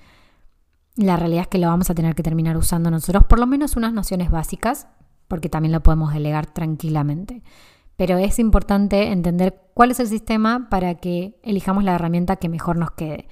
La 0.96 1.18
realidad 1.18 1.42
es 1.42 1.48
que 1.48 1.58
lo 1.58 1.66
vamos 1.66 1.90
a 1.90 1.94
tener 1.94 2.14
que 2.14 2.22
terminar 2.22 2.56
usando 2.56 2.90
nosotros, 2.90 3.24
por 3.24 3.38
lo 3.38 3.46
menos 3.46 3.76
unas 3.76 3.92
nociones 3.92 4.30
básicas, 4.30 4.88
porque 5.28 5.50
también 5.50 5.72
lo 5.72 5.82
podemos 5.82 6.14
delegar 6.14 6.46
tranquilamente. 6.46 7.42
Pero 7.96 8.18
es 8.18 8.38
importante 8.38 9.10
entender 9.10 9.60
cuál 9.74 9.90
es 9.90 10.00
el 10.00 10.08
sistema 10.08 10.68
para 10.70 10.96
que 10.96 11.38
elijamos 11.42 11.84
la 11.84 11.94
herramienta 11.94 12.36
que 12.36 12.48
mejor 12.48 12.76
nos 12.76 12.90
quede, 12.90 13.28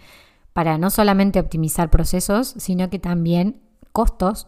para 0.52 0.78
no 0.78 0.90
solamente 0.90 1.40
optimizar 1.40 1.90
procesos, 1.90 2.54
sino 2.56 2.88
que 2.90 2.99
también 2.99 3.61
costos 3.92 4.47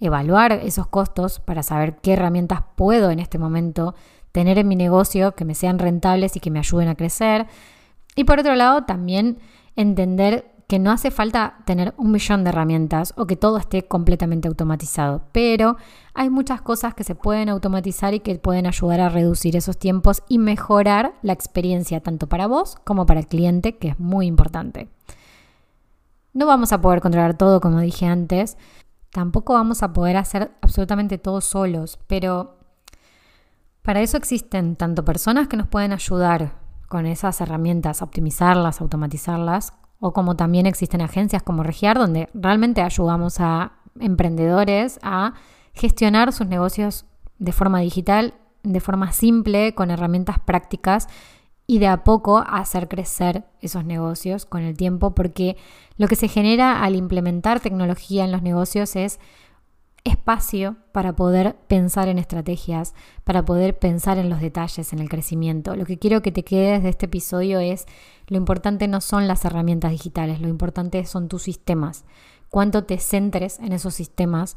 evaluar 0.00 0.52
esos 0.52 0.86
costos 0.86 1.40
para 1.40 1.62
saber 1.62 1.96
qué 1.96 2.12
herramientas 2.12 2.62
puedo 2.76 3.10
en 3.10 3.18
este 3.18 3.38
momento 3.38 3.94
tener 4.32 4.58
en 4.58 4.68
mi 4.68 4.76
negocio 4.76 5.34
que 5.34 5.44
me 5.44 5.54
sean 5.54 5.78
rentables 5.78 6.36
y 6.36 6.40
que 6.40 6.50
me 6.50 6.58
ayuden 6.58 6.88
a 6.88 6.94
crecer. 6.94 7.46
Y 8.14 8.24
por 8.24 8.38
otro 8.38 8.54
lado, 8.54 8.84
también 8.84 9.38
entender 9.76 10.55
que 10.66 10.78
no 10.78 10.90
hace 10.90 11.10
falta 11.10 11.58
tener 11.64 11.94
un 11.96 12.10
millón 12.10 12.42
de 12.42 12.50
herramientas 12.50 13.14
o 13.16 13.26
que 13.26 13.36
todo 13.36 13.58
esté 13.58 13.86
completamente 13.86 14.48
automatizado, 14.48 15.22
pero 15.32 15.76
hay 16.14 16.28
muchas 16.28 16.60
cosas 16.60 16.94
que 16.94 17.04
se 17.04 17.14
pueden 17.14 17.48
automatizar 17.48 18.14
y 18.14 18.20
que 18.20 18.34
pueden 18.36 18.66
ayudar 18.66 19.00
a 19.00 19.08
reducir 19.08 19.56
esos 19.56 19.78
tiempos 19.78 20.22
y 20.28 20.38
mejorar 20.38 21.14
la 21.22 21.32
experiencia 21.32 22.00
tanto 22.00 22.28
para 22.28 22.46
vos 22.46 22.76
como 22.84 23.06
para 23.06 23.20
el 23.20 23.28
cliente, 23.28 23.76
que 23.76 23.88
es 23.88 24.00
muy 24.00 24.26
importante. 24.26 24.88
No 26.32 26.46
vamos 26.46 26.72
a 26.72 26.80
poder 26.80 27.00
controlar 27.00 27.38
todo, 27.38 27.60
como 27.60 27.80
dije 27.80 28.06
antes, 28.06 28.56
Tampoco 29.16 29.54
vamos 29.54 29.82
a 29.82 29.94
poder 29.94 30.18
hacer 30.18 30.52
absolutamente 30.60 31.16
todo 31.16 31.40
solos, 31.40 31.98
pero 32.06 32.58
para 33.80 34.02
eso 34.02 34.18
existen 34.18 34.76
tanto 34.76 35.06
personas 35.06 35.48
que 35.48 35.56
nos 35.56 35.68
pueden 35.68 35.94
ayudar 35.94 36.52
con 36.86 37.06
esas 37.06 37.40
herramientas, 37.40 38.02
optimizarlas, 38.02 38.82
automatizarlas, 38.82 39.72
o 40.00 40.12
como 40.12 40.36
también 40.36 40.66
existen 40.66 41.00
agencias 41.00 41.42
como 41.42 41.62
Regiar, 41.62 41.98
donde 41.98 42.28
realmente 42.34 42.82
ayudamos 42.82 43.40
a 43.40 43.72
emprendedores 43.98 44.98
a 45.02 45.34
gestionar 45.72 46.32
sus 46.32 46.46
negocios 46.46 47.06
de 47.38 47.52
forma 47.52 47.80
digital, 47.80 48.34
de 48.62 48.80
forma 48.80 49.12
simple, 49.12 49.74
con 49.74 49.90
herramientas 49.90 50.38
prácticas 50.38 51.08
y 51.66 51.78
de 51.78 51.88
a 51.88 52.04
poco 52.04 52.44
hacer 52.46 52.88
crecer 52.88 53.44
esos 53.60 53.84
negocios 53.84 54.46
con 54.46 54.62
el 54.62 54.76
tiempo, 54.76 55.14
porque 55.14 55.56
lo 55.96 56.08
que 56.08 56.16
se 56.16 56.28
genera 56.28 56.82
al 56.82 56.94
implementar 56.94 57.60
tecnología 57.60 58.24
en 58.24 58.32
los 58.32 58.42
negocios 58.42 58.96
es 58.96 59.18
espacio 60.06 60.76
para 60.92 61.14
poder 61.14 61.56
pensar 61.68 62.08
en 62.08 62.18
estrategias, 62.18 62.94
para 63.24 63.44
poder 63.44 63.78
pensar 63.78 64.18
en 64.18 64.30
los 64.30 64.40
detalles, 64.40 64.92
en 64.92 65.00
el 65.00 65.08
crecimiento. 65.08 65.76
Lo 65.76 65.84
que 65.84 65.98
quiero 65.98 66.22
que 66.22 66.32
te 66.32 66.44
quedes 66.44 66.82
de 66.82 66.88
este 66.88 67.06
episodio 67.06 67.60
es, 67.60 67.86
lo 68.28 68.36
importante 68.36 68.88
no 68.88 69.00
son 69.00 69.28
las 69.28 69.44
herramientas 69.44 69.90
digitales, 69.90 70.40
lo 70.40 70.48
importante 70.48 71.04
son 71.06 71.28
tus 71.28 71.42
sistemas, 71.42 72.04
cuánto 72.48 72.84
te 72.84 72.98
centres 72.98 73.58
en 73.58 73.72
esos 73.72 73.94
sistemas 73.94 74.56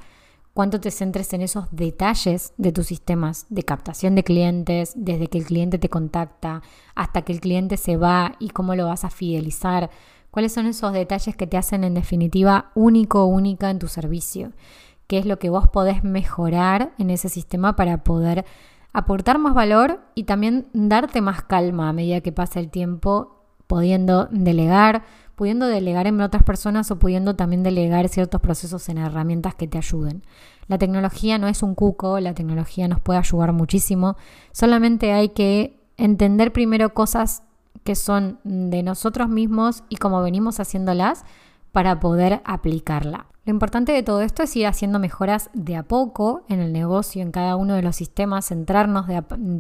cuánto 0.54 0.82
te 0.82 0.92
centres 0.92 1.32
en 1.34 1.42
esos 1.42 1.68
detalles 1.72 2.54
de 2.58 2.72
tus 2.72 2.88
sistemas 2.88 3.46
de 3.50 3.64
captación 3.64 4.16
de 4.16 4.26
clientes, 4.26 4.94
desde 4.96 5.28
que 5.28 5.38
el 5.38 5.46
cliente 5.46 5.78
te 5.78 5.88
contacta 5.88 6.62
hasta 6.96 7.22
que 7.22 7.32
el 7.32 7.40
cliente 7.40 7.78
se 7.78 7.96
va 7.96 8.36
y 8.40 8.50
cómo 8.50 8.76
lo 8.76 8.88
vas 8.88 9.06
a 9.06 9.10
fidelizar. 9.10 9.90
¿Cuáles 10.32 10.52
son 10.52 10.68
esos 10.68 10.92
detalles 10.94 11.36
que 11.36 11.48
te 11.48 11.58
hacen 11.58 11.84
en 11.84 11.94
definitiva 11.94 12.72
único 12.76 13.26
única 13.26 13.70
en 13.70 13.80
tu 13.80 13.88
servicio? 13.88 14.52
¿Qué 15.10 15.18
es 15.18 15.26
lo 15.26 15.40
que 15.40 15.50
vos 15.50 15.68
podés 15.68 16.04
mejorar 16.04 16.94
en 17.00 17.10
ese 17.10 17.30
sistema 17.30 17.76
para 17.76 18.04
poder 18.04 18.46
aportar 18.94 19.40
más 19.40 19.56
valor 19.56 20.02
y 20.14 20.26
también 20.26 20.68
darte 20.72 21.20
más 21.20 21.42
calma 21.42 21.90
a 21.90 21.94
medida 21.94 22.22
que 22.22 22.32
pasa 22.32 22.60
el 22.60 22.70
tiempo, 22.70 23.42
pudiendo 23.66 24.28
delegar, 24.28 25.02
pudiendo 25.34 25.66
delegar 25.66 26.06
en 26.06 26.22
otras 26.22 26.44
personas 26.44 26.92
o 26.92 27.00
pudiendo 27.00 27.36
también 27.36 27.64
delegar 27.64 28.08
ciertos 28.08 28.40
procesos 28.40 28.88
en 28.88 29.00
herramientas 29.00 29.56
que 29.56 29.68
te 29.68 29.80
ayuden. 29.80 30.22
La 30.68 30.78
tecnología 30.78 31.40
no 31.40 31.48
es 31.48 31.64
un 31.64 31.74
cuco, 31.74 32.20
la 32.20 32.36
tecnología 32.36 32.88
nos 32.88 33.00
puede 33.00 33.18
ayudar 33.18 33.52
muchísimo, 33.52 34.16
solamente 34.52 35.12
hay 35.12 35.30
que 35.30 35.80
entender 35.98 36.54
primero 36.54 36.94
cosas 36.94 37.42
que 37.84 37.96
son 37.96 38.38
de 38.44 38.84
nosotros 38.84 39.28
mismos 39.28 39.84
y 39.90 39.96
cómo 39.96 40.22
venimos 40.22 40.60
haciéndolas 40.60 41.26
para 41.72 42.00
poder 42.00 42.44
aplicarla. 42.46 43.26
Lo 43.50 43.54
importante 43.54 43.94
de 43.94 44.04
todo 44.04 44.22
esto 44.22 44.44
es 44.44 44.56
ir 44.56 44.68
haciendo 44.68 45.00
mejoras 45.00 45.50
de 45.56 45.76
a 45.76 45.82
poco 45.82 46.44
en 46.50 46.60
el 46.60 46.72
negocio, 46.72 47.24
en 47.24 47.32
cada 47.32 47.56
uno 47.56 47.74
de 47.74 47.82
los 47.82 47.96
sistemas, 47.96 48.46
centrarnos 48.46 49.08
de, 49.08 49.16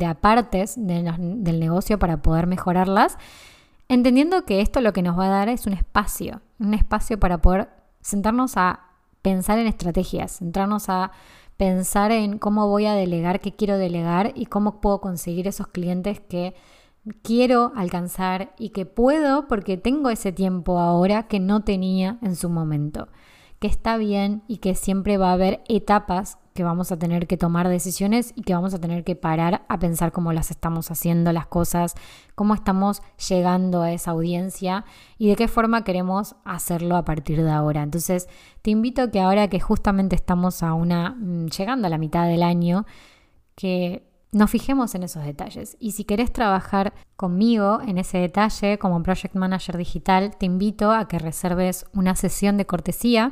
a, 0.05 0.13
partes 0.13 0.75
del 0.77 1.59
negocio 1.59 1.97
para 1.97 2.21
poder 2.21 2.45
mejorarlas 2.45 3.17
Entendiendo 3.87 4.45
que 4.45 4.61
esto 4.61 4.79
lo 4.81 4.93
que 4.93 5.01
nos 5.01 5.17
va 5.17 5.25
a 5.25 5.29
dar 5.29 5.49
es 5.49 5.65
un 5.65 5.73
espacio, 5.73 6.43
un 6.59 6.75
espacio 6.75 7.19
para 7.19 7.41
poder 7.41 7.69
sentarnos 8.01 8.57
a 8.57 8.81
pensar 9.23 9.57
en 9.57 9.65
estrategias, 9.65 10.33
centrarnos 10.37 10.87
a 10.89 11.09
pensar 11.57 12.11
en 12.11 12.37
cómo 12.37 12.67
voy 12.67 12.85
a 12.85 12.93
delegar, 12.93 13.39
qué 13.39 13.55
quiero 13.55 13.79
delegar 13.79 14.33
y 14.35 14.45
cómo 14.45 14.81
puedo 14.81 15.01
conseguir 15.01 15.47
esos 15.47 15.65
clientes 15.65 16.19
que 16.19 16.53
quiero 17.23 17.71
alcanzar 17.75 18.53
y 18.59 18.69
que 18.69 18.85
puedo 18.85 19.47
porque 19.47 19.77
tengo 19.77 20.11
ese 20.11 20.31
tiempo 20.31 20.77
ahora 20.77 21.23
que 21.23 21.39
no 21.39 21.63
tenía 21.63 22.19
en 22.21 22.35
su 22.35 22.49
momento. 22.49 23.07
Que 23.59 23.67
está 23.67 23.97
bien 23.97 24.43
y 24.47 24.57
que 24.57 24.75
siempre 24.75 25.17
va 25.17 25.29
a 25.29 25.33
haber 25.33 25.61
etapas 25.67 26.37
que 26.59 26.63
vamos 26.65 26.91
a 26.91 26.99
tener 26.99 27.25
que 27.25 27.37
tomar 27.37 27.69
decisiones 27.69 28.33
y 28.35 28.41
que 28.41 28.53
vamos 28.53 28.73
a 28.73 28.79
tener 28.79 29.05
que 29.05 29.15
parar 29.15 29.63
a 29.69 29.79
pensar 29.79 30.11
cómo 30.11 30.33
las 30.33 30.51
estamos 30.51 30.91
haciendo 30.91 31.31
las 31.31 31.47
cosas, 31.47 31.95
cómo 32.35 32.53
estamos 32.53 33.01
llegando 33.29 33.81
a 33.81 33.93
esa 33.93 34.11
audiencia 34.11 34.83
y 35.17 35.29
de 35.29 35.37
qué 35.37 35.47
forma 35.47 35.85
queremos 35.85 36.35
hacerlo 36.43 36.97
a 36.97 37.05
partir 37.05 37.41
de 37.43 37.51
ahora. 37.51 37.81
Entonces, 37.81 38.27
te 38.61 38.71
invito 38.71 39.03
a 39.03 39.09
que 39.09 39.21
ahora 39.21 39.47
que 39.47 39.61
justamente 39.61 40.17
estamos 40.17 40.61
a 40.61 40.73
una 40.73 41.11
mm, 41.11 41.47
llegando 41.47 41.87
a 41.87 41.89
la 41.89 41.97
mitad 41.97 42.27
del 42.27 42.43
año, 42.43 42.85
que 43.55 44.08
nos 44.31 44.49
fijemos 44.49 44.93
en 44.95 45.03
esos 45.03 45.23
detalles. 45.23 45.75
Y 45.79 45.91
si 45.91 46.03
querés 46.03 46.31
trabajar 46.31 46.93
conmigo 47.15 47.79
en 47.81 47.97
ese 47.97 48.19
detalle 48.19 48.77
como 48.77 49.01
Project 49.01 49.35
Manager 49.35 49.77
Digital, 49.77 50.35
te 50.37 50.45
invito 50.45 50.91
a 50.91 51.07
que 51.07 51.19
reserves 51.19 51.85
una 51.93 52.15
sesión 52.15 52.57
de 52.57 52.65
cortesía 52.65 53.31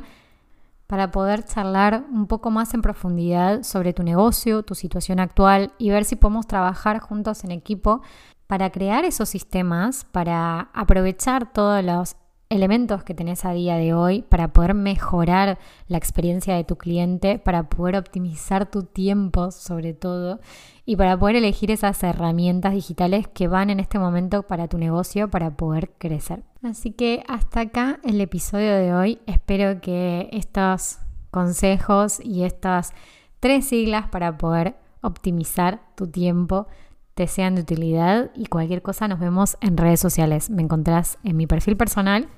para 0.86 1.10
poder 1.10 1.44
charlar 1.44 2.04
un 2.10 2.26
poco 2.26 2.50
más 2.50 2.72
en 2.74 2.82
profundidad 2.82 3.62
sobre 3.62 3.92
tu 3.92 4.02
negocio, 4.02 4.62
tu 4.62 4.74
situación 4.74 5.20
actual 5.20 5.72
y 5.78 5.90
ver 5.90 6.04
si 6.04 6.16
podemos 6.16 6.46
trabajar 6.46 6.98
juntos 6.98 7.44
en 7.44 7.50
equipo 7.50 8.00
para 8.46 8.70
crear 8.70 9.04
esos 9.04 9.28
sistemas, 9.28 10.06
para 10.10 10.70
aprovechar 10.72 11.52
todos 11.52 11.84
los 11.84 12.16
elementos 12.48 13.04
que 13.04 13.14
tenés 13.14 13.44
a 13.44 13.52
día 13.52 13.76
de 13.76 13.92
hoy 13.92 14.22
para 14.22 14.54
poder 14.54 14.72
mejorar 14.72 15.58
la 15.86 15.98
experiencia 15.98 16.54
de 16.54 16.64
tu 16.64 16.76
cliente, 16.76 17.38
para 17.38 17.68
poder 17.68 17.96
optimizar 17.96 18.70
tu 18.70 18.84
tiempo 18.84 19.50
sobre 19.50 19.92
todo 19.92 20.40
y 20.88 20.96
para 20.96 21.18
poder 21.18 21.36
elegir 21.36 21.70
esas 21.70 22.02
herramientas 22.02 22.72
digitales 22.72 23.28
que 23.28 23.46
van 23.46 23.68
en 23.68 23.78
este 23.78 23.98
momento 23.98 24.44
para 24.44 24.68
tu 24.68 24.78
negocio 24.78 25.28
para 25.28 25.50
poder 25.50 25.90
crecer. 25.98 26.44
Así 26.62 26.92
que 26.92 27.22
hasta 27.28 27.60
acá 27.60 28.00
el 28.04 28.18
episodio 28.22 28.74
de 28.74 28.94
hoy. 28.94 29.18
Espero 29.26 29.82
que 29.82 30.30
estos 30.32 30.96
consejos 31.30 32.20
y 32.24 32.44
estas 32.44 32.94
tres 33.38 33.66
siglas 33.66 34.08
para 34.08 34.38
poder 34.38 34.76
optimizar 35.02 35.82
tu 35.94 36.06
tiempo 36.06 36.68
te 37.12 37.26
sean 37.26 37.56
de 37.56 37.60
utilidad 37.60 38.30
y 38.34 38.46
cualquier 38.46 38.80
cosa 38.80 39.08
nos 39.08 39.20
vemos 39.20 39.58
en 39.60 39.76
redes 39.76 40.00
sociales. 40.00 40.48
Me 40.48 40.62
encontrás 40.62 41.18
en 41.22 41.36
mi 41.36 41.46
perfil 41.46 41.76
personal 41.76 42.28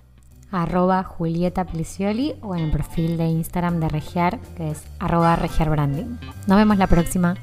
arroba 0.51 1.05
Julieta 1.05 1.65
o 2.43 2.57
en 2.57 2.65
el 2.65 2.73
perfil 2.73 3.17
de 3.17 3.27
Instagram 3.27 3.79
de 3.79 3.89
Regiar, 3.89 4.41
que 4.57 4.73
es 4.73 4.83
arroba 4.99 5.37
Regiar. 5.37 5.69
Nos 5.89 6.59
vemos 6.59 6.79
la 6.79 6.89
próxima. 6.89 7.37